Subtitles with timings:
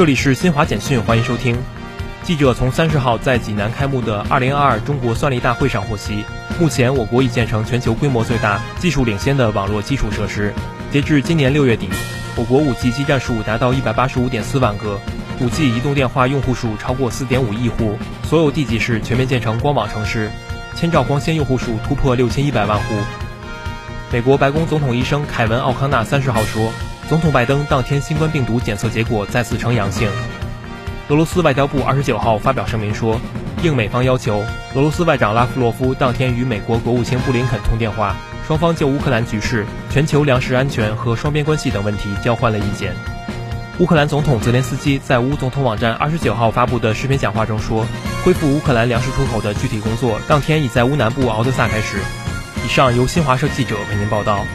[0.00, 1.54] 这里是新华简讯，欢迎收听。
[2.22, 6.24] 记者从三十号在济南开幕的二零二二中国算力大会上获悉，
[6.58, 10.54] 目前我国已建成全球规模最大、技术领先的网络基础设施。
[10.90, 11.86] 截至今年六月底，
[12.34, 14.98] 我国五 G 基站数达到一百八十五点四万个，
[15.38, 20.30] 五 G 移动电话用户数超过四点五亿户，所有地级市全面建成光网城市，
[20.74, 22.94] 千兆光纤用户数突破六千一百万户。
[24.10, 26.72] 美国白宫总统医生凯文·奥康纳三十号说。
[27.10, 30.08] 总统拜登当天新冠病毒检测结果再次呈阳性。
[31.08, 33.20] 俄罗斯外交部二十九号发表声明说，
[33.64, 34.44] 应美方要求，
[34.76, 38.14] 俄罗斯外长拉夫罗夫当天与美国国务卿布林肯通电话，
[38.46, 42.94] 双方就乌克兰局势、全球粮食安全和双边关系等问题交换了意见。
[43.80, 47.84] 乌克兰总统泽连斯基在乌总统网站二十九号发布的视频讲话中说，
[48.24, 51.98] 恢复乌克兰粮食出口的具体工作当天已在乌南部敖德萨开始。
[52.64, 54.46] 以上由新华社记者为您报道。